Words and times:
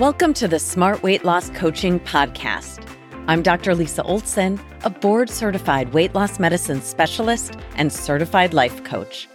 Welcome 0.00 0.32
to 0.34 0.48
the 0.48 0.58
Smart 0.58 1.02
Weight 1.02 1.26
Loss 1.26 1.50
Coaching 1.50 2.00
Podcast. 2.00 2.82
I'm 3.26 3.42
Dr. 3.42 3.74
Lisa 3.74 4.02
Olson, 4.04 4.58
a 4.82 4.88
board 4.88 5.28
certified 5.28 5.92
weight 5.92 6.14
loss 6.14 6.38
medicine 6.38 6.80
specialist 6.80 7.54
and 7.74 7.92
certified 7.92 8.54
life 8.54 8.82
coach. 8.82 9.28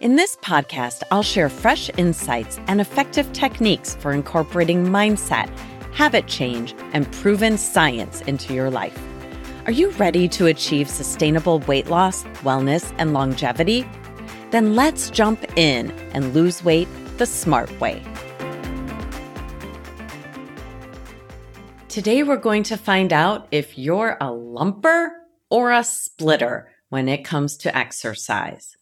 In 0.00 0.16
this 0.16 0.36
podcast, 0.36 1.02
I'll 1.10 1.22
share 1.22 1.48
fresh 1.48 1.88
insights 1.96 2.60
and 2.66 2.78
effective 2.78 3.32
techniques 3.32 3.94
for 3.94 4.12
incorporating 4.12 4.84
mindset, 4.84 5.48
habit 5.94 6.26
change, 6.26 6.74
and 6.92 7.10
proven 7.10 7.56
science 7.56 8.20
into 8.20 8.52
your 8.52 8.68
life. 8.68 9.02
Are 9.64 9.72
you 9.72 9.92
ready 9.92 10.28
to 10.28 10.44
achieve 10.44 10.90
sustainable 10.90 11.60
weight 11.60 11.86
loss, 11.86 12.24
wellness, 12.44 12.94
and 12.98 13.14
longevity? 13.14 13.88
Then 14.50 14.76
let's 14.76 15.08
jump 15.08 15.42
in 15.56 15.90
and 16.12 16.34
lose 16.34 16.62
weight 16.62 16.88
the 17.16 17.24
smart 17.24 17.80
way. 17.80 18.04
Today, 21.92 22.22
we're 22.22 22.38
going 22.38 22.62
to 22.62 22.78
find 22.78 23.12
out 23.12 23.48
if 23.50 23.76
you're 23.76 24.16
a 24.18 24.28
lumper 24.28 25.10
or 25.50 25.72
a 25.72 25.84
splitter 25.84 26.70
when 26.88 27.06
it 27.06 27.22
comes 27.22 27.58
to 27.58 27.76
exercise. 27.76 28.78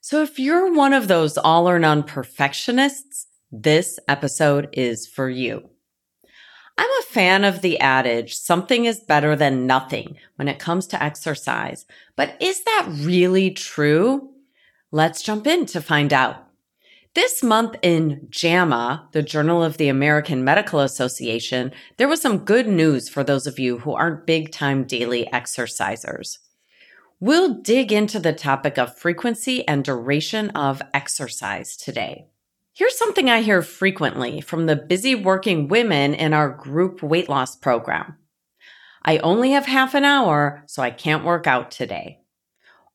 So, 0.00 0.24
if 0.24 0.36
you're 0.40 0.72
one 0.74 0.92
of 0.92 1.06
those 1.06 1.38
all 1.38 1.68
or 1.68 1.78
none 1.78 2.02
perfectionists, 2.02 3.28
this 3.52 4.00
episode 4.08 4.68
is 4.72 5.06
for 5.06 5.30
you. 5.30 5.70
I'm 6.76 6.90
a 6.90 7.04
fan 7.04 7.44
of 7.44 7.62
the 7.62 7.78
adage, 7.78 8.34
something 8.34 8.84
is 8.84 8.98
better 8.98 9.36
than 9.36 9.68
nothing 9.68 10.16
when 10.34 10.48
it 10.48 10.58
comes 10.58 10.88
to 10.88 11.00
exercise. 11.00 11.86
But 12.16 12.36
is 12.40 12.64
that 12.64 12.88
really 12.90 13.52
true? 13.52 14.28
Let's 14.90 15.22
jump 15.22 15.46
in 15.46 15.66
to 15.66 15.80
find 15.80 16.12
out. 16.12 16.49
This 17.16 17.42
month 17.42 17.74
in 17.82 18.28
JAMA, 18.30 19.08
the 19.10 19.22
Journal 19.22 19.64
of 19.64 19.78
the 19.78 19.88
American 19.88 20.44
Medical 20.44 20.78
Association, 20.78 21.72
there 21.96 22.06
was 22.06 22.22
some 22.22 22.44
good 22.44 22.68
news 22.68 23.08
for 23.08 23.24
those 23.24 23.48
of 23.48 23.58
you 23.58 23.78
who 23.78 23.94
aren't 23.94 24.28
big 24.28 24.52
time 24.52 24.84
daily 24.84 25.28
exercisers. 25.32 26.38
We'll 27.18 27.54
dig 27.54 27.90
into 27.90 28.20
the 28.20 28.32
topic 28.32 28.78
of 28.78 28.96
frequency 28.96 29.66
and 29.66 29.82
duration 29.82 30.50
of 30.50 30.82
exercise 30.94 31.76
today. 31.76 32.28
Here's 32.74 32.96
something 32.96 33.28
I 33.28 33.42
hear 33.42 33.62
frequently 33.62 34.40
from 34.40 34.66
the 34.66 34.76
busy 34.76 35.16
working 35.16 35.66
women 35.66 36.14
in 36.14 36.32
our 36.32 36.48
group 36.48 37.02
weight 37.02 37.28
loss 37.28 37.56
program. 37.56 38.18
I 39.04 39.18
only 39.18 39.50
have 39.50 39.66
half 39.66 39.96
an 39.96 40.04
hour, 40.04 40.62
so 40.66 40.80
I 40.80 40.92
can't 40.92 41.24
work 41.24 41.48
out 41.48 41.72
today. 41.72 42.20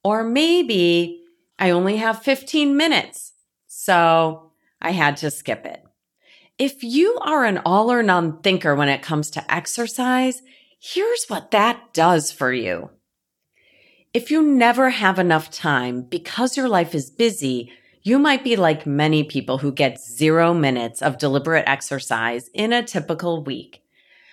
Or 0.06 0.24
maybe 0.24 1.22
I 1.60 1.72
only 1.72 1.98
have 1.98 2.24
15 2.24 2.78
minutes, 2.78 3.34
so 3.86 4.52
I 4.82 4.92
had 4.92 5.18
to 5.18 5.30
skip 5.30 5.64
it. 5.64 5.84
If 6.58 6.84
you 6.84 7.20
are 7.22 7.46
an 7.46 7.60
all 7.66 7.92
or 7.92 8.02
none 8.02 8.42
thinker 8.42 8.74
when 8.74 8.90
it 8.90 9.04
comes 9.04 9.30
to 9.32 9.54
exercise, 9.54 10.42
here's 10.80 11.26
what 11.28 11.52
that 11.52 11.94
does 11.94 12.32
for 12.32 12.52
you. 12.52 12.90
If 14.12 14.32
you 14.32 14.42
never 14.42 14.90
have 14.90 15.20
enough 15.20 15.52
time 15.52 16.02
because 16.02 16.58
your 16.58 16.68
life 16.68 16.96
is 16.96 17.12
busy, 17.12 17.72
you 18.02 18.18
might 18.18 18.44
be 18.44 18.56
like 18.56 18.88
many 18.88 19.24
people 19.24 19.60
who 19.60 19.72
get 19.72 20.02
zero 20.02 20.52
minutes 20.52 21.04
of 21.04 21.20
deliberate 21.20 21.66
exercise 21.68 22.50
in 22.56 22.74
a 22.74 22.82
typical 22.82 23.44
week. 23.44 23.84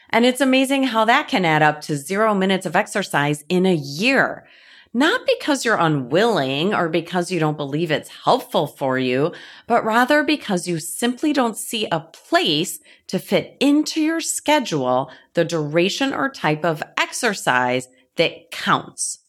And 0.09 0.25
it's 0.25 0.41
amazing 0.41 0.85
how 0.85 1.05
that 1.05 1.29
can 1.29 1.45
add 1.45 1.63
up 1.63 1.83
to 1.83 1.97
zero 1.97 2.35
minutes 2.35 2.65
of 2.65 2.77
exercise 2.77 3.45
in 3.51 3.67
a 3.67 3.75
year 3.75 4.47
not 4.95 5.23
because 5.27 5.65
you're 5.65 5.77
unwilling 5.77 6.75
or 6.75 6.89
because 6.89 7.31
you 7.31 7.41
don't 7.41 7.57
believe 7.57 7.91
it's 7.91 8.11
helpful 8.25 8.67
for 8.67 8.99
you, 8.99 9.33
but 9.67 9.85
rather 9.85 10.23
because 10.23 10.69
you 10.69 10.79
simply 10.79 11.33
don't 11.33 11.57
see 11.57 11.87
a 11.91 12.01
place 12.01 12.79
to 13.07 13.19
fit 13.19 13.57
into 13.61 14.01
your 14.01 14.21
schedule 14.21 15.11
the 15.35 15.45
duration 15.45 16.13
or 16.13 16.29
type 16.29 16.65
of 16.65 16.83
exercise 16.99 17.89
that 18.17 18.51
counts, 18.51 19.21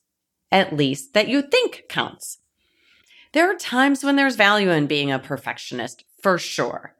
at 0.52 0.76
least 0.76 1.14
that 1.14 1.30
you 1.30 1.42
think 1.42 1.84
counts. 1.88 2.40
There 3.32 3.50
are 3.50 3.56
times 3.56 4.04
when 4.04 4.16
there's 4.16 4.36
value 4.36 4.70
in 4.70 4.86
being 4.86 5.12
a 5.12 5.18
perfectionist, 5.18 6.04
for 6.22 6.38
sure. 6.38 6.94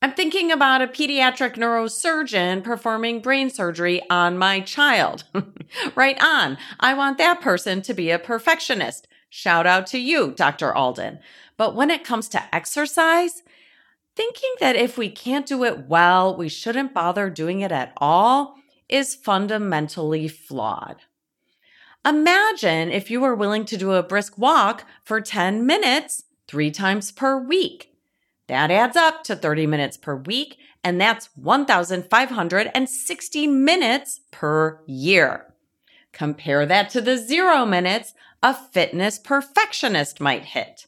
I'm 0.00 0.12
thinking 0.12 0.52
about 0.52 0.80
a 0.80 0.86
pediatric 0.86 1.56
neurosurgeon 1.56 2.62
performing 2.62 3.20
brain 3.20 3.50
surgery 3.50 4.00
on 4.08 4.38
my 4.38 4.60
child. 4.60 5.24
right 5.96 6.16
on. 6.22 6.56
I 6.78 6.94
want 6.94 7.18
that 7.18 7.40
person 7.40 7.82
to 7.82 7.94
be 7.94 8.10
a 8.10 8.18
perfectionist. 8.18 9.08
Shout 9.28 9.66
out 9.66 9.88
to 9.88 9.98
you, 9.98 10.32
Dr. 10.32 10.72
Alden. 10.72 11.18
But 11.56 11.74
when 11.74 11.90
it 11.90 12.04
comes 12.04 12.28
to 12.28 12.54
exercise, 12.54 13.42
thinking 14.14 14.54
that 14.60 14.76
if 14.76 14.96
we 14.96 15.10
can't 15.10 15.46
do 15.46 15.64
it 15.64 15.88
well, 15.88 16.36
we 16.36 16.48
shouldn't 16.48 16.94
bother 16.94 17.28
doing 17.28 17.60
it 17.60 17.72
at 17.72 17.92
all 17.96 18.54
is 18.88 19.16
fundamentally 19.16 20.28
flawed. 20.28 21.02
Imagine 22.06 22.90
if 22.90 23.10
you 23.10 23.20
were 23.20 23.34
willing 23.34 23.64
to 23.66 23.76
do 23.76 23.92
a 23.92 24.02
brisk 24.02 24.38
walk 24.38 24.84
for 25.04 25.20
10 25.20 25.66
minutes 25.66 26.24
three 26.46 26.70
times 26.70 27.10
per 27.10 27.38
week. 27.38 27.92
That 28.48 28.70
adds 28.70 28.96
up 28.96 29.24
to 29.24 29.36
30 29.36 29.66
minutes 29.66 29.96
per 29.96 30.16
week, 30.16 30.58
and 30.82 31.00
that's 31.00 31.28
1,560 31.36 33.46
minutes 33.46 34.20
per 34.30 34.80
year. 34.86 35.54
Compare 36.12 36.66
that 36.66 36.90
to 36.90 37.00
the 37.00 37.16
zero 37.16 37.64
minutes 37.64 38.14
a 38.42 38.54
fitness 38.54 39.18
perfectionist 39.18 40.20
might 40.20 40.46
hit. 40.46 40.86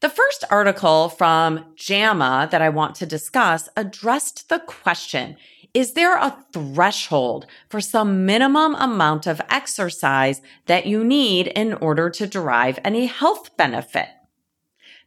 The 0.00 0.08
first 0.08 0.44
article 0.50 1.08
from 1.08 1.66
JAMA 1.76 2.48
that 2.50 2.62
I 2.62 2.70
want 2.70 2.94
to 2.96 3.06
discuss 3.06 3.68
addressed 3.76 4.48
the 4.48 4.60
question 4.60 5.36
Is 5.74 5.92
there 5.92 6.16
a 6.16 6.44
threshold 6.52 7.46
for 7.68 7.80
some 7.80 8.24
minimum 8.24 8.74
amount 8.76 9.26
of 9.26 9.42
exercise 9.50 10.40
that 10.66 10.86
you 10.86 11.04
need 11.04 11.48
in 11.48 11.74
order 11.74 12.08
to 12.08 12.26
derive 12.26 12.78
any 12.84 13.06
health 13.06 13.56
benefit? 13.56 14.08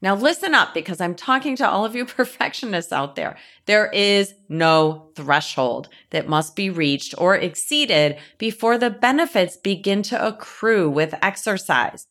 Now 0.04 0.16
listen 0.16 0.54
up 0.54 0.74
because 0.74 1.00
I'm 1.00 1.16
talking 1.16 1.56
to 1.56 1.68
all 1.68 1.86
of 1.86 1.96
you 1.96 2.06
perfectionists 2.06 2.92
out 2.92 3.16
there. 3.16 3.38
There 3.66 3.90
is 3.90 4.36
no 4.50 5.10
threshold 5.16 5.88
that 6.10 6.28
must 6.28 6.58
be 6.58 6.70
reached 6.70 7.16
or 7.18 7.36
exceeded 7.36 8.18
before 8.38 8.78
the 8.78 8.90
benefits 8.90 9.56
begin 9.56 10.04
to 10.04 10.28
accrue 10.28 10.90
with 10.90 11.16
exercise. 11.22 12.08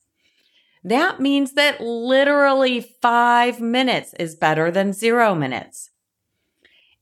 That 0.82 1.20
means 1.20 1.52
that 1.52 1.82
literally 1.82 2.80
five 2.80 3.60
minutes 3.60 4.14
is 4.18 4.34
better 4.34 4.70
than 4.70 4.94
zero 4.94 5.34
minutes. 5.34 5.90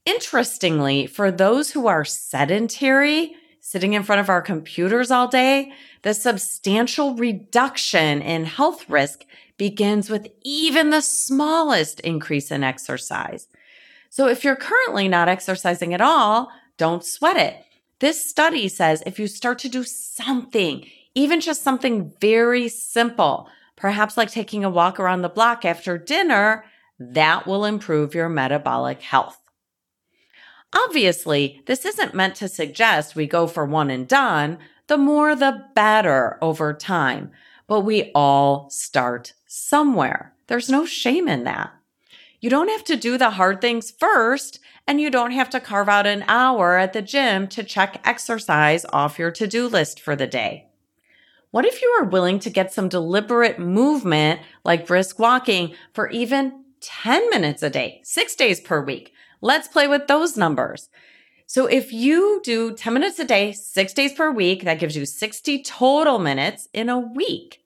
Interestingly, 0.04 1.06
for 1.06 1.30
those 1.30 1.70
who 1.70 1.86
are 1.86 2.04
sedentary, 2.04 3.36
sitting 3.60 3.92
in 3.92 4.02
front 4.02 4.20
of 4.20 4.28
our 4.28 4.42
computers 4.42 5.12
all 5.12 5.28
day, 5.28 5.72
the 6.02 6.14
substantial 6.14 7.14
reduction 7.14 8.20
in 8.20 8.44
health 8.44 8.90
risk 8.90 9.24
begins 9.60 10.08
with 10.08 10.26
even 10.42 10.88
the 10.88 11.02
smallest 11.02 12.00
increase 12.00 12.50
in 12.50 12.64
exercise. 12.64 13.46
So 14.08 14.26
if 14.26 14.42
you're 14.42 14.56
currently 14.56 15.06
not 15.06 15.28
exercising 15.28 15.92
at 15.92 16.00
all, 16.00 16.50
don't 16.78 17.04
sweat 17.04 17.36
it. 17.36 17.62
This 17.98 18.26
study 18.26 18.68
says 18.68 19.02
if 19.04 19.18
you 19.18 19.26
start 19.26 19.58
to 19.58 19.68
do 19.68 19.84
something, 19.84 20.86
even 21.14 21.42
just 21.42 21.62
something 21.62 22.10
very 22.22 22.70
simple, 22.70 23.50
perhaps 23.76 24.16
like 24.16 24.30
taking 24.30 24.64
a 24.64 24.70
walk 24.70 24.98
around 24.98 25.20
the 25.20 25.28
block 25.28 25.66
after 25.66 25.98
dinner, 25.98 26.64
that 26.98 27.46
will 27.46 27.66
improve 27.66 28.14
your 28.14 28.30
metabolic 28.30 29.02
health. 29.02 29.42
Obviously, 30.72 31.60
this 31.66 31.84
isn't 31.84 32.14
meant 32.14 32.34
to 32.36 32.48
suggest 32.48 33.14
we 33.14 33.26
go 33.26 33.46
for 33.46 33.66
one 33.66 33.90
and 33.90 34.08
done. 34.08 34.56
The 34.86 34.96
more 34.96 35.36
the 35.36 35.66
better 35.74 36.38
over 36.40 36.72
time 36.72 37.30
but 37.70 37.82
we 37.82 38.10
all 38.16 38.68
start 38.68 39.32
somewhere. 39.52 40.32
There's 40.46 40.70
no 40.70 40.86
shame 40.86 41.26
in 41.26 41.42
that. 41.42 41.72
You 42.40 42.48
don't 42.48 42.68
have 42.68 42.84
to 42.84 42.94
do 42.94 43.18
the 43.18 43.30
hard 43.30 43.60
things 43.60 43.90
first, 43.90 44.60
and 44.86 45.00
you 45.00 45.10
don't 45.10 45.32
have 45.32 45.50
to 45.50 45.58
carve 45.58 45.88
out 45.88 46.06
an 46.06 46.24
hour 46.28 46.78
at 46.78 46.92
the 46.92 47.02
gym 47.02 47.48
to 47.48 47.64
check 47.64 48.00
exercise 48.04 48.86
off 48.92 49.18
your 49.18 49.32
to 49.32 49.48
do 49.48 49.66
list 49.66 49.98
for 49.98 50.14
the 50.14 50.28
day. 50.28 50.68
What 51.50 51.64
if 51.64 51.82
you 51.82 51.88
are 52.00 52.04
willing 52.04 52.38
to 52.38 52.48
get 52.48 52.72
some 52.72 52.88
deliberate 52.88 53.58
movement 53.58 54.40
like 54.64 54.86
brisk 54.86 55.18
walking 55.18 55.74
for 55.94 56.08
even 56.10 56.64
10 56.80 57.28
minutes 57.28 57.64
a 57.64 57.70
day, 57.70 58.02
six 58.04 58.36
days 58.36 58.60
per 58.60 58.80
week? 58.80 59.12
Let's 59.40 59.66
play 59.66 59.88
with 59.88 60.06
those 60.06 60.36
numbers. 60.36 60.90
So 61.46 61.66
if 61.66 61.92
you 61.92 62.40
do 62.44 62.76
10 62.76 62.94
minutes 62.94 63.18
a 63.18 63.24
day, 63.24 63.50
six 63.50 63.92
days 63.92 64.12
per 64.12 64.30
week, 64.30 64.62
that 64.62 64.78
gives 64.78 64.96
you 64.96 65.04
60 65.04 65.64
total 65.64 66.20
minutes 66.20 66.68
in 66.72 66.88
a 66.88 67.00
week 67.00 67.60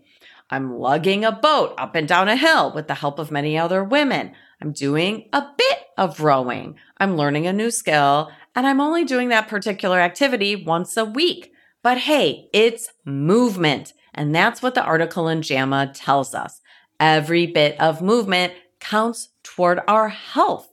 I'm 0.51 0.79
lugging 0.79 1.25
a 1.25 1.33
boat 1.33 1.75
up 1.79 1.95
and 1.95 2.07
down 2.07 2.29
a 2.29 2.37
hill 2.37 2.73
with 2.73 2.89
the 2.89 2.95
help 2.95 3.19
of 3.19 3.31
many 3.31 3.57
other 3.57 3.83
women. 3.83 4.33
I'm 4.63 4.71
doing 4.71 5.29
a 5.33 5.45
bit 5.59 5.79
of 5.99 6.21
rowing. 6.21 6.77
I'm 6.99 7.17
learning 7.17 7.49
a 7.49 7.53
new 7.53 7.73
skill 7.73 8.31
and 8.55 8.65
I'm 8.65 8.81
only 8.81 9.03
doing 9.03 9.29
that 9.31 9.49
particular 9.49 9.99
activity 9.99 10.55
once 10.55 10.97
a 10.97 11.05
week. 11.05 11.53
But 11.83 11.99
hey, 11.99 12.49
it's 12.53 12.89
movement. 13.05 13.93
And 14.15 14.33
that's 14.33 14.63
what 14.63 14.77
the 14.77 14.85
article 14.85 15.27
in 15.27 15.43
JAMA 15.43 15.91
tells 15.97 16.33
us. 16.33 16.61
Every 17.01 17.49
bit 17.49 17.81
of 17.81 18.03
movement 18.03 18.53
counts 18.79 19.31
toward 19.43 19.81
our 19.89 20.11
health. 20.11 20.71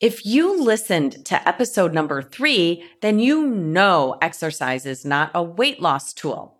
If 0.00 0.26
you 0.26 0.60
listened 0.60 1.24
to 1.26 1.48
episode 1.48 1.94
number 1.94 2.20
three, 2.20 2.82
then 3.00 3.20
you 3.20 3.46
know 3.46 4.18
exercise 4.20 4.86
is 4.86 5.04
not 5.04 5.30
a 5.36 5.42
weight 5.42 5.80
loss 5.80 6.12
tool. 6.12 6.56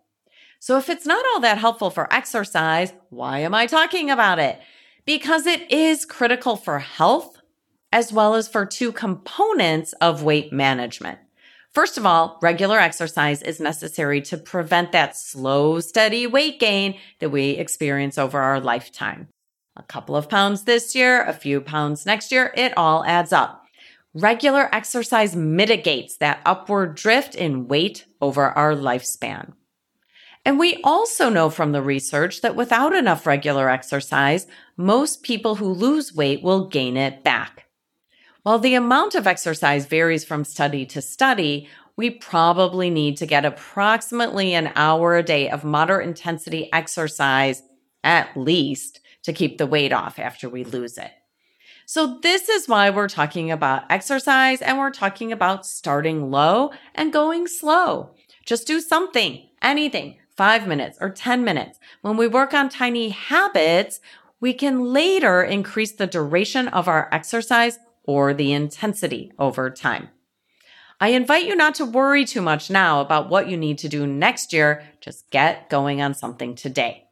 So 0.59 0.77
if 0.77 0.89
it's 0.89 1.05
not 1.05 1.25
all 1.33 1.41
that 1.41 1.57
helpful 1.57 1.89
for 1.89 2.11
exercise, 2.13 2.93
why 3.09 3.39
am 3.39 3.53
I 3.53 3.65
talking 3.65 4.09
about 4.09 4.39
it? 4.39 4.57
Because 5.05 5.45
it 5.45 5.71
is 5.71 6.05
critical 6.05 6.55
for 6.55 6.79
health 6.79 7.39
as 7.91 8.11
well 8.11 8.35
as 8.35 8.47
for 8.47 8.65
two 8.65 8.91
components 8.91 9.93
of 10.01 10.23
weight 10.23 10.51
management. 10.51 11.19
First 11.73 11.97
of 11.97 12.05
all, 12.05 12.39
regular 12.41 12.79
exercise 12.79 13.41
is 13.41 13.59
necessary 13.59 14.21
to 14.23 14.37
prevent 14.37 14.91
that 14.91 15.15
slow, 15.15 15.79
steady 15.79 16.27
weight 16.27 16.59
gain 16.59 16.97
that 17.19 17.29
we 17.29 17.51
experience 17.51 18.17
over 18.17 18.39
our 18.39 18.59
lifetime 18.59 19.29
a 19.77 19.83
couple 19.83 20.15
of 20.15 20.29
pounds 20.29 20.63
this 20.63 20.95
year, 20.95 21.23
a 21.23 21.33
few 21.33 21.61
pounds 21.61 22.05
next 22.05 22.31
year, 22.31 22.53
it 22.55 22.73
all 22.77 23.03
adds 23.05 23.33
up. 23.33 23.65
Regular 24.13 24.73
exercise 24.73 25.35
mitigates 25.35 26.17
that 26.17 26.41
upward 26.45 26.95
drift 26.95 27.35
in 27.35 27.67
weight 27.67 28.05
over 28.21 28.49
our 28.49 28.73
lifespan. 28.73 29.53
And 30.45 30.59
we 30.59 30.79
also 30.83 31.29
know 31.29 31.49
from 31.49 31.71
the 31.71 31.81
research 31.81 32.41
that 32.41 32.55
without 32.55 32.95
enough 32.95 33.25
regular 33.25 33.67
exercise, 33.67 34.45
most 34.77 35.23
people 35.23 35.55
who 35.55 35.65
lose 35.65 36.13
weight 36.13 36.43
will 36.43 36.67
gain 36.67 36.97
it 36.97 37.23
back. 37.23 37.65
While 38.43 38.59
the 38.59 38.75
amount 38.75 39.15
of 39.15 39.25
exercise 39.25 39.87
varies 39.87 40.23
from 40.23 40.43
study 40.43 40.85
to 40.85 41.01
study, 41.01 41.67
we 41.97 42.11
probably 42.11 42.91
need 42.91 43.17
to 43.17 43.25
get 43.25 43.43
approximately 43.43 44.53
an 44.53 44.71
hour 44.75 45.17
a 45.17 45.23
day 45.23 45.49
of 45.49 45.63
moderate 45.63 46.07
intensity 46.07 46.71
exercise 46.71 47.63
at 48.03 48.37
least 48.37 48.99
to 49.23 49.33
keep 49.33 49.57
the 49.57 49.65
weight 49.65 49.91
off 49.91 50.19
after 50.19 50.47
we 50.47 50.63
lose 50.63 50.99
it. 50.99 51.11
So, 51.87 52.19
this 52.21 52.49
is 52.49 52.67
why 52.67 52.89
we're 52.89 53.07
talking 53.07 53.51
about 53.51 53.91
exercise 53.91 54.61
and 54.61 54.77
we're 54.77 54.91
talking 54.91 55.31
about 55.31 55.65
starting 55.65 56.29
low 56.29 56.71
and 56.93 57.13
going 57.13 57.47
slow. 57.47 58.15
Just 58.45 58.67
do 58.67 58.79
something, 58.79 59.47
anything, 59.61 60.17
five 60.35 60.67
minutes 60.67 60.97
or 61.01 61.09
10 61.09 61.43
minutes. 61.43 61.79
When 62.01 62.17
we 62.17 62.27
work 62.27 62.53
on 62.53 62.69
tiny 62.69 63.09
habits, 63.09 63.99
we 64.39 64.53
can 64.53 64.83
later 64.93 65.43
increase 65.43 65.93
the 65.93 66.07
duration 66.07 66.67
of 66.67 66.87
our 66.87 67.09
exercise 67.11 67.79
or 68.03 68.33
the 68.33 68.53
intensity 68.53 69.31
over 69.39 69.69
time. 69.69 70.09
I 70.99 71.09
invite 71.09 71.45
you 71.45 71.55
not 71.55 71.75
to 71.75 71.85
worry 71.85 72.23
too 72.23 72.41
much 72.41 72.69
now 72.69 73.01
about 73.01 73.29
what 73.29 73.49
you 73.49 73.57
need 73.57 73.77
to 73.79 73.89
do 73.89 74.07
next 74.07 74.53
year. 74.53 74.83
Just 75.01 75.29
get 75.29 75.69
going 75.69 76.01
on 76.01 76.13
something 76.13 76.55
today. 76.55 77.05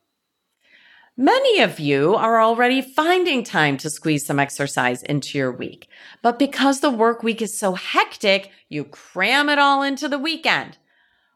Many 1.16 1.62
of 1.62 1.80
you 1.80 2.16
are 2.16 2.42
already 2.42 2.82
finding 2.82 3.44
time 3.44 3.78
to 3.78 3.90
squeeze 3.90 4.26
some 4.26 4.40
exercise 4.40 5.04
into 5.04 5.38
your 5.38 5.52
week. 5.52 5.88
But 6.24 6.40
because 6.40 6.80
the 6.80 6.90
work 6.90 7.22
week 7.22 7.42
is 7.42 7.58
so 7.58 7.74
hectic, 7.74 8.50
you 8.68 8.84
cram 8.86 9.48
it 9.48 9.60
all 9.60 9.84
into 9.84 10.08
the 10.08 10.18
weekend. 10.18 10.78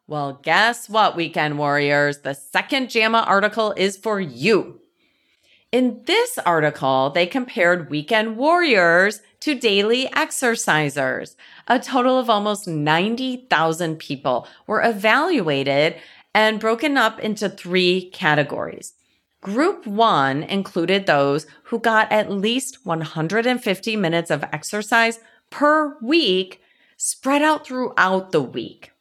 Well, 0.09 0.39
guess 0.41 0.87
what, 0.87 1.17
weekend 1.17 1.59
warriors? 1.59 2.19
The 2.19 2.33
second 2.33 2.89
JAMA 2.89 3.25
article 3.27 3.73
is 3.75 3.97
for 3.97 4.21
you. 4.21 4.79
In 5.73 6.03
this 6.05 6.39
article, 6.45 7.09
they 7.09 7.27
compared 7.27 7.89
weekend 7.89 8.37
warriors 8.37 9.21
to 9.41 9.53
daily 9.53 10.05
exercisers. 10.13 11.35
A 11.67 11.77
total 11.77 12.17
of 12.17 12.29
almost 12.29 12.69
90,000 12.69 13.99
people 13.99 14.47
were 14.65 14.81
evaluated 14.81 15.97
and 16.33 16.57
broken 16.57 16.95
up 16.95 17.19
into 17.19 17.49
three 17.49 18.09
categories. 18.11 18.93
Group 19.41 19.85
one 19.85 20.41
included 20.43 21.05
those 21.05 21.47
who 21.63 21.79
got 21.79 22.09
at 22.13 22.31
least 22.31 22.85
150 22.85 23.97
minutes 23.97 24.31
of 24.31 24.45
exercise 24.53 25.19
per 25.49 25.97
week 26.01 26.61
spread 26.95 27.41
out 27.41 27.67
throughout 27.67 28.31
the 28.31 28.41
week. 28.41 28.91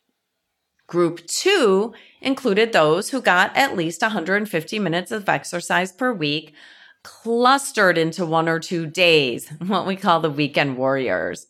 Group 0.87 1.27
two 1.27 1.95
included 2.21 2.73
those 2.73 3.11
who 3.11 3.21
got 3.21 3.57
at 3.57 3.77
least 3.77 4.03
150 4.03 4.79
minutes 4.79 5.11
of 5.11 5.29
exercise 5.29 5.91
per 5.91 6.13
week 6.13 6.55
clustered 7.03 7.99
into 7.99 8.27
one 8.27 8.49
or 8.49 8.59
two 8.59 8.87
days, 8.87 9.49
what 9.67 9.87
we 9.87 9.97
call 9.97 10.21
the 10.21 10.31
weekend 10.31 10.77
warriors. 10.77 11.47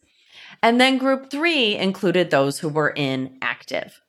And 0.63 0.81
then 0.81 0.99
group 0.99 1.31
three 1.31 1.77
included 1.77 2.31
those 2.31 2.59
who 2.59 2.69
were 2.69 2.91
inactive. 2.91 4.01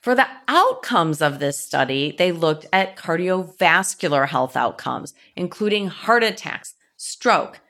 For 0.00 0.14
the 0.14 0.28
outcomes 0.46 1.20
of 1.20 1.40
this 1.40 1.58
study, 1.58 2.14
they 2.16 2.30
looked 2.30 2.66
at 2.72 2.96
cardiovascular 2.96 4.28
health 4.28 4.56
outcomes, 4.56 5.14
including 5.34 5.88
heart 5.88 6.22
attacks, 6.22 6.74
stroke, 6.96 7.60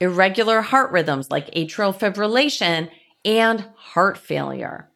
irregular 0.00 0.62
heart 0.62 0.90
rhythms 0.90 1.30
like 1.30 1.50
atrial 1.50 1.94
fibrillation, 1.94 2.90
and 3.24 3.66
heart 3.76 4.16
failure. 4.16 4.88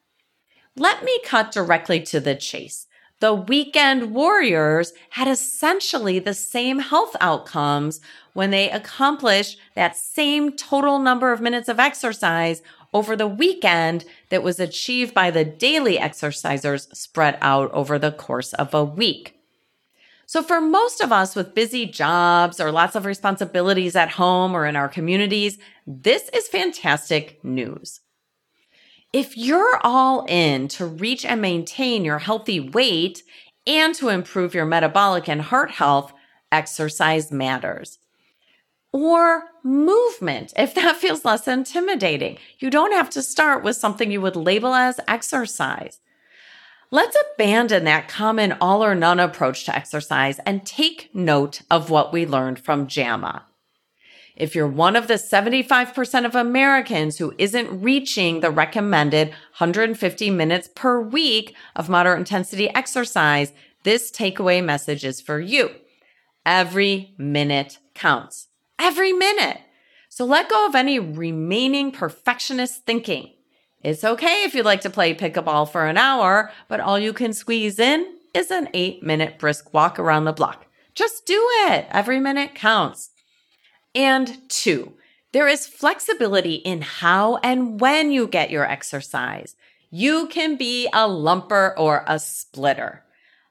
Let 0.78 1.04
me 1.04 1.18
cut 1.24 1.52
directly 1.52 2.00
to 2.02 2.20
the 2.20 2.34
chase. 2.34 2.86
The 3.20 3.32
weekend 3.32 4.12
warriors 4.12 4.92
had 5.10 5.26
essentially 5.26 6.18
the 6.18 6.34
same 6.34 6.80
health 6.80 7.16
outcomes 7.18 8.02
when 8.34 8.50
they 8.50 8.70
accomplished 8.70 9.58
that 9.74 9.96
same 9.96 10.52
total 10.52 10.98
number 10.98 11.32
of 11.32 11.40
minutes 11.40 11.70
of 11.70 11.80
exercise 11.80 12.60
over 12.92 13.16
the 13.16 13.26
weekend 13.26 14.04
that 14.28 14.42
was 14.42 14.60
achieved 14.60 15.14
by 15.14 15.30
the 15.30 15.46
daily 15.46 15.96
exercisers 15.96 16.94
spread 16.94 17.38
out 17.40 17.70
over 17.72 17.98
the 17.98 18.12
course 18.12 18.52
of 18.52 18.74
a 18.74 18.84
week. 18.84 19.32
So, 20.26 20.42
for 20.42 20.60
most 20.60 21.00
of 21.00 21.10
us 21.10 21.34
with 21.34 21.54
busy 21.54 21.86
jobs 21.86 22.60
or 22.60 22.70
lots 22.70 22.96
of 22.96 23.06
responsibilities 23.06 23.96
at 23.96 24.10
home 24.10 24.54
or 24.54 24.66
in 24.66 24.76
our 24.76 24.88
communities, 24.88 25.56
this 25.86 26.28
is 26.34 26.48
fantastic 26.48 27.42
news. 27.42 28.00
If 29.16 29.34
you're 29.34 29.80
all 29.82 30.26
in 30.28 30.68
to 30.68 30.84
reach 30.84 31.24
and 31.24 31.40
maintain 31.40 32.04
your 32.04 32.18
healthy 32.18 32.60
weight 32.60 33.22
and 33.66 33.94
to 33.94 34.10
improve 34.10 34.52
your 34.54 34.66
metabolic 34.66 35.26
and 35.26 35.40
heart 35.40 35.70
health, 35.70 36.12
exercise 36.52 37.32
matters 37.32 37.98
or 38.92 39.44
movement 39.64 40.52
if 40.58 40.74
that 40.74 40.96
feels 41.00 41.24
less 41.24 41.48
intimidating. 41.48 42.36
You 42.58 42.68
don't 42.68 42.92
have 42.92 43.08
to 43.08 43.22
start 43.22 43.64
with 43.64 43.76
something 43.76 44.10
you 44.10 44.20
would 44.20 44.36
label 44.36 44.74
as 44.74 45.00
exercise. 45.08 45.98
Let's 46.90 47.16
abandon 47.32 47.84
that 47.84 48.08
common 48.08 48.52
all 48.60 48.84
or 48.84 48.94
none 48.94 49.18
approach 49.18 49.64
to 49.64 49.74
exercise 49.74 50.40
and 50.40 50.66
take 50.66 51.08
note 51.14 51.62
of 51.70 51.88
what 51.88 52.12
we 52.12 52.26
learned 52.26 52.58
from 52.58 52.86
JAMA. 52.86 53.46
If 54.36 54.54
you're 54.54 54.68
one 54.68 54.96
of 54.96 55.08
the 55.08 55.14
75% 55.14 56.26
of 56.26 56.34
Americans 56.34 57.18
who 57.18 57.34
isn't 57.38 57.82
reaching 57.82 58.40
the 58.40 58.50
recommended 58.50 59.28
150 59.28 60.30
minutes 60.30 60.68
per 60.74 61.00
week 61.00 61.56
of 61.74 61.88
moderate 61.88 62.18
intensity 62.18 62.68
exercise, 62.74 63.52
this 63.82 64.10
takeaway 64.10 64.62
message 64.62 65.04
is 65.04 65.20
for 65.20 65.40
you. 65.40 65.70
Every 66.44 67.14
minute 67.18 67.78
counts 67.94 68.48
every 68.78 69.12
minute. 69.12 69.60
So 70.08 70.24
let 70.24 70.48
go 70.48 70.66
of 70.66 70.74
any 70.74 70.98
remaining 70.98 71.90
perfectionist 71.90 72.84
thinking. 72.84 73.32
It's 73.82 74.04
okay 74.04 74.44
if 74.44 74.54
you'd 74.54 74.64
like 74.64 74.80
to 74.82 74.90
play 74.90 75.14
pickleball 75.14 75.70
for 75.70 75.86
an 75.86 75.98
hour, 75.98 76.50
but 76.68 76.80
all 76.80 76.98
you 76.98 77.12
can 77.12 77.32
squeeze 77.32 77.78
in 77.78 78.16
is 78.34 78.50
an 78.50 78.68
eight 78.74 79.02
minute 79.02 79.38
brisk 79.38 79.72
walk 79.72 79.98
around 79.98 80.24
the 80.24 80.32
block. 80.32 80.66
Just 80.94 81.26
do 81.26 81.46
it. 81.68 81.86
Every 81.90 82.18
minute 82.18 82.54
counts. 82.54 83.10
And 83.96 84.46
two, 84.50 84.92
there 85.32 85.48
is 85.48 85.66
flexibility 85.66 86.56
in 86.56 86.82
how 86.82 87.38
and 87.38 87.80
when 87.80 88.10
you 88.10 88.26
get 88.28 88.50
your 88.50 88.70
exercise. 88.70 89.56
You 89.90 90.26
can 90.26 90.56
be 90.56 90.86
a 90.88 91.08
lumper 91.08 91.72
or 91.78 92.04
a 92.06 92.18
splitter. 92.18 93.04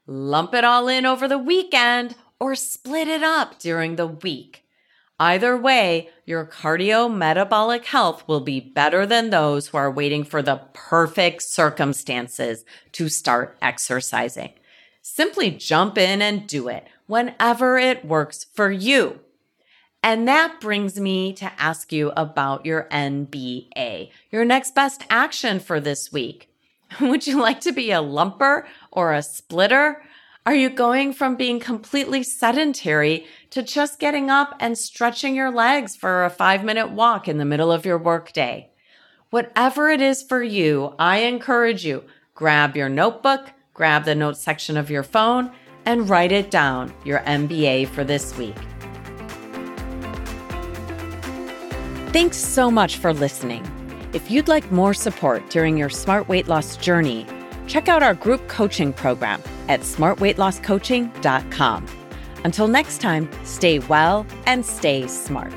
Lump 0.06 0.54
it 0.54 0.64
all 0.64 0.88
in 0.88 1.04
over 1.04 1.28
the 1.28 1.40
weekend 1.40 2.16
or 2.40 2.54
split 2.54 3.08
it 3.08 3.24
up 3.24 3.58
during 3.58 3.96
the 3.96 4.06
week. 4.06 4.64
Either 5.20 5.58
way, 5.58 6.10
your 6.26 6.46
cardiometabolic 6.46 7.86
health 7.86 8.24
will 8.28 8.42
be 8.42 8.60
better 8.60 9.08
than 9.08 9.32
those 9.32 9.70
who 9.70 9.78
are 9.78 9.90
waiting 9.90 10.24
for 10.24 10.44
the 10.44 10.62
perfect 10.74 11.42
circumstances 11.42 12.66
to 12.92 13.10
start 13.10 13.58
exercising. 13.64 14.54
Simply 15.02 15.50
jump 15.50 15.98
in 15.98 16.22
and 16.22 16.46
do 16.46 16.68
it 16.68 16.86
whenever 17.08 17.80
it 17.80 18.06
works 18.06 18.46
for 18.54 18.70
you. 18.70 19.22
And 20.06 20.28
that 20.28 20.62
brings 20.62 21.00
me 21.00 21.34
to 21.34 21.52
ask 21.58 21.92
you 21.92 22.12
about 22.16 22.64
your 22.64 22.88
NBA, 22.92 24.12
your 24.30 24.46
next 24.46 24.76
best 24.76 25.04
action 25.10 25.60
for 25.60 25.80
this 25.80 26.14
week. 26.14 26.48
Would 27.02 27.26
you 27.26 27.42
like 27.42 27.60
to 27.62 27.72
be 27.72 27.90
a 27.90 28.04
lumper 28.04 28.68
or 28.92 29.14
a 29.14 29.24
splitter? 29.24 30.04
Are 30.46 30.54
you 30.54 30.70
going 30.70 31.12
from 31.12 31.36
being 31.36 31.60
completely 31.60 32.22
sedentary 32.22 33.26
to 33.50 33.64
just 33.64 33.98
getting 33.98 34.30
up 34.30 34.54
and 34.60 34.78
stretching 34.78 35.34
your 35.34 35.50
legs 35.50 35.96
for 35.96 36.24
a 36.24 36.30
five 36.30 36.64
minute 36.64 36.92
walk 36.92 37.28
in 37.28 37.40
the 37.40 37.44
middle 37.44 37.72
of 37.72 37.84
your 37.84 37.98
workday? 37.98 38.70
Whatever 39.32 39.90
it 39.90 40.02
is 40.02 40.22
for 40.22 40.44
you, 40.44 40.94
I 41.00 41.22
encourage 41.22 41.84
you, 41.84 42.04
grab 42.36 42.78
your 42.78 42.90
notebook, 42.90 43.50
grab 43.74 44.06
the 44.06 44.14
notes 44.14 44.40
section 44.40 44.78
of 44.78 44.92
your 44.92 45.02
phone, 45.02 45.52
and 45.84 46.08
write 46.08 46.32
it 46.32 46.52
down, 46.52 46.94
your 47.04 47.22
NBA 47.22 47.88
for 47.88 48.04
this 48.04 48.38
week. 48.38 48.56
Thanks 52.16 52.38
so 52.38 52.72
much 52.72 52.96
for 52.96 53.14
listening. 53.14 53.62
If 54.14 54.32
you'd 54.32 54.48
like 54.48 54.72
more 54.72 54.94
support 54.94 55.50
during 55.50 55.76
your 55.76 55.90
smart 55.90 56.30
weight 56.30 56.48
loss 56.48 56.78
journey, 56.78 57.28
check 57.68 57.90
out 57.90 58.04
our 58.04 58.14
group 58.14 58.48
coaching 58.48 58.94
program 58.94 59.44
at 59.68 59.82
smartweightlosscoaching.com. 59.82 61.86
Until 62.46 62.70
next 62.70 63.02
time, 63.02 63.30
stay 63.44 63.80
well 63.80 64.26
and 64.46 64.66
stay 64.66 65.08
smart. 65.08 65.54